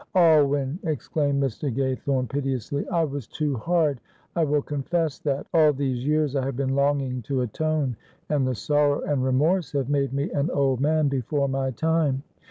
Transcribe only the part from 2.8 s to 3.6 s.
"I was too